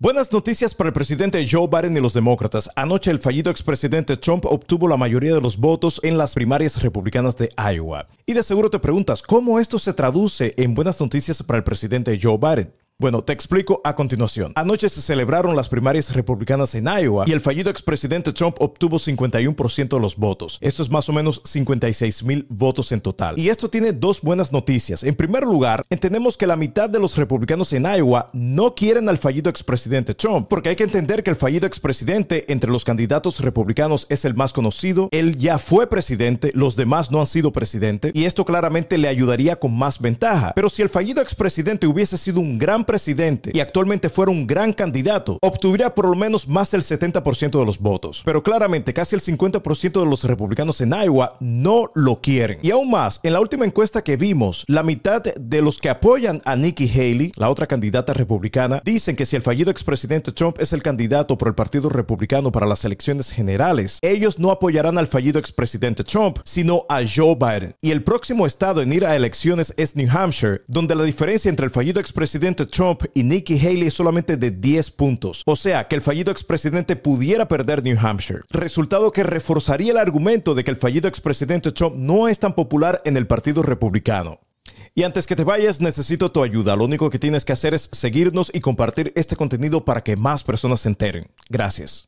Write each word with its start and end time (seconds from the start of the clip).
Buenas 0.00 0.32
noticias 0.32 0.76
para 0.76 0.90
el 0.90 0.94
presidente 0.94 1.44
Joe 1.50 1.66
Biden 1.66 1.96
y 1.96 2.00
los 2.00 2.14
demócratas. 2.14 2.70
Anoche 2.76 3.10
el 3.10 3.18
fallido 3.18 3.50
expresidente 3.50 4.16
Trump 4.16 4.44
obtuvo 4.46 4.86
la 4.86 4.96
mayoría 4.96 5.34
de 5.34 5.40
los 5.40 5.56
votos 5.56 6.00
en 6.04 6.16
las 6.16 6.34
primarias 6.34 6.80
republicanas 6.80 7.36
de 7.36 7.50
Iowa. 7.56 8.06
Y 8.24 8.34
de 8.34 8.44
seguro 8.44 8.70
te 8.70 8.78
preguntas, 8.78 9.22
¿cómo 9.22 9.58
esto 9.58 9.76
se 9.80 9.92
traduce 9.92 10.54
en 10.56 10.74
buenas 10.74 11.00
noticias 11.00 11.42
para 11.42 11.56
el 11.56 11.64
presidente 11.64 12.16
Joe 12.22 12.38
Biden? 12.38 12.72
Bueno, 13.00 13.22
te 13.22 13.32
explico 13.32 13.80
a 13.84 13.94
continuación. 13.94 14.50
Anoche 14.56 14.88
se 14.88 15.00
celebraron 15.00 15.54
las 15.54 15.68
primarias 15.68 16.12
republicanas 16.14 16.74
en 16.74 16.88
Iowa 16.88 17.26
y 17.28 17.30
el 17.30 17.40
fallido 17.40 17.70
expresidente 17.70 18.32
Trump 18.32 18.56
obtuvo 18.58 18.98
51% 18.98 19.88
de 19.88 20.00
los 20.00 20.16
votos. 20.16 20.58
Esto 20.60 20.82
es 20.82 20.90
más 20.90 21.08
o 21.08 21.12
menos 21.12 21.40
56 21.44 22.24
mil 22.24 22.44
votos 22.48 22.90
en 22.90 23.00
total. 23.00 23.38
Y 23.38 23.50
esto 23.50 23.68
tiene 23.68 23.92
dos 23.92 24.20
buenas 24.20 24.50
noticias. 24.50 25.04
En 25.04 25.14
primer 25.14 25.44
lugar, 25.44 25.84
entendemos 25.90 26.36
que 26.36 26.48
la 26.48 26.56
mitad 26.56 26.90
de 26.90 26.98
los 26.98 27.16
republicanos 27.16 27.72
en 27.72 27.84
Iowa 27.84 28.30
no 28.32 28.74
quieren 28.74 29.08
al 29.08 29.18
fallido 29.18 29.48
expresidente 29.48 30.12
Trump, 30.12 30.48
porque 30.48 30.70
hay 30.70 30.74
que 30.74 30.82
entender 30.82 31.22
que 31.22 31.30
el 31.30 31.36
fallido 31.36 31.68
expresidente 31.68 32.52
entre 32.52 32.72
los 32.72 32.84
candidatos 32.84 33.38
republicanos 33.38 34.08
es 34.08 34.24
el 34.24 34.34
más 34.34 34.52
conocido. 34.52 35.08
Él 35.12 35.38
ya 35.38 35.58
fue 35.58 35.88
presidente, 35.88 36.50
los 36.52 36.74
demás 36.74 37.12
no 37.12 37.20
han 37.20 37.26
sido 37.26 37.52
presidente 37.52 38.10
y 38.12 38.24
esto 38.24 38.44
claramente 38.44 38.98
le 38.98 39.06
ayudaría 39.06 39.54
con 39.54 39.78
más 39.78 40.00
ventaja. 40.00 40.50
Pero 40.56 40.68
si 40.68 40.82
el 40.82 40.88
fallido 40.88 41.22
expresidente 41.22 41.86
hubiese 41.86 42.18
sido 42.18 42.40
un 42.40 42.58
gran 42.58 42.87
presidente 42.88 43.50
y 43.52 43.60
actualmente 43.60 44.08
fuera 44.08 44.32
un 44.32 44.46
gran 44.46 44.72
candidato, 44.72 45.38
obtuviera 45.42 45.94
por 45.94 46.08
lo 46.08 46.14
menos 46.14 46.48
más 46.48 46.70
del 46.70 46.80
70% 46.80 47.58
de 47.58 47.66
los 47.66 47.78
votos. 47.78 48.22
Pero 48.24 48.42
claramente 48.42 48.94
casi 48.94 49.14
el 49.14 49.20
50% 49.20 50.00
de 50.00 50.06
los 50.06 50.24
republicanos 50.24 50.80
en 50.80 50.94
Iowa 50.94 51.36
no 51.38 51.90
lo 51.94 52.22
quieren. 52.22 52.58
Y 52.62 52.70
aún 52.70 52.90
más, 52.90 53.20
en 53.22 53.34
la 53.34 53.40
última 53.40 53.66
encuesta 53.66 54.02
que 54.02 54.16
vimos, 54.16 54.64
la 54.68 54.82
mitad 54.82 55.22
de 55.22 55.60
los 55.60 55.76
que 55.76 55.90
apoyan 55.90 56.40
a 56.46 56.56
Nikki 56.56 56.88
Haley, 56.88 57.32
la 57.36 57.50
otra 57.50 57.66
candidata 57.66 58.14
republicana, 58.14 58.80
dicen 58.82 59.16
que 59.16 59.26
si 59.26 59.36
el 59.36 59.42
fallido 59.42 59.70
expresidente 59.70 60.32
Trump 60.32 60.58
es 60.58 60.72
el 60.72 60.82
candidato 60.82 61.36
por 61.36 61.48
el 61.48 61.54
Partido 61.54 61.90
Republicano 61.90 62.50
para 62.50 62.66
las 62.66 62.86
elecciones 62.86 63.30
generales, 63.30 63.98
ellos 64.00 64.38
no 64.38 64.50
apoyarán 64.50 64.96
al 64.96 65.08
fallido 65.08 65.38
expresidente 65.38 66.04
Trump, 66.04 66.38
sino 66.44 66.86
a 66.88 67.00
Joe 67.04 67.34
Biden. 67.34 67.74
Y 67.82 67.90
el 67.90 68.02
próximo 68.02 68.46
estado 68.46 68.80
en 68.80 68.94
ir 68.94 69.04
a 69.04 69.14
elecciones 69.14 69.74
es 69.76 69.94
New 69.94 70.08
Hampshire, 70.10 70.62
donde 70.68 70.94
la 70.94 71.04
diferencia 71.04 71.50
entre 71.50 71.66
el 71.66 71.70
fallido 71.70 72.00
expresidente 72.00 72.64
Trump 72.64 72.77
Trump 72.78 73.02
y 73.12 73.24
Nikki 73.24 73.58
Haley 73.58 73.90
solamente 73.90 74.36
de 74.36 74.52
10 74.52 74.92
puntos. 74.92 75.42
O 75.46 75.56
sea, 75.56 75.88
que 75.88 75.96
el 75.96 76.00
fallido 76.00 76.30
expresidente 76.30 76.94
pudiera 76.94 77.48
perder 77.48 77.82
New 77.82 77.98
Hampshire. 78.00 78.42
Resultado 78.50 79.10
que 79.10 79.24
reforzaría 79.24 79.90
el 79.90 79.98
argumento 79.98 80.54
de 80.54 80.62
que 80.62 80.70
el 80.70 80.76
fallido 80.76 81.08
expresidente 81.08 81.72
Trump 81.72 81.96
no 81.96 82.28
es 82.28 82.38
tan 82.38 82.54
popular 82.54 83.02
en 83.04 83.16
el 83.16 83.26
Partido 83.26 83.64
Republicano. 83.64 84.38
Y 84.94 85.02
antes 85.02 85.26
que 85.26 85.34
te 85.34 85.42
vayas, 85.42 85.80
necesito 85.80 86.30
tu 86.30 86.40
ayuda. 86.40 86.76
Lo 86.76 86.84
único 86.84 87.10
que 87.10 87.18
tienes 87.18 87.44
que 87.44 87.52
hacer 87.52 87.74
es 87.74 87.88
seguirnos 87.90 88.48
y 88.54 88.60
compartir 88.60 89.12
este 89.16 89.34
contenido 89.34 89.84
para 89.84 90.02
que 90.02 90.16
más 90.16 90.44
personas 90.44 90.78
se 90.78 90.88
enteren. 90.88 91.26
Gracias. 91.48 92.06